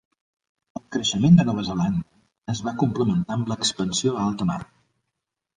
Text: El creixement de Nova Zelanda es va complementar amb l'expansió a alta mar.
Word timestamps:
El 0.79 0.81
creixement 0.95 1.35
de 1.39 1.45
Nova 1.49 1.65
Zelanda 1.67 2.53
es 2.55 2.63
va 2.69 2.75
complementar 2.85 3.39
amb 3.39 3.53
l'expansió 3.53 4.17
a 4.19 4.25
alta 4.31 4.53
mar. 4.53 4.61